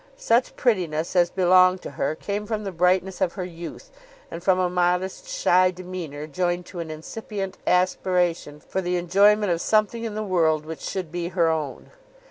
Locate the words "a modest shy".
4.57-5.69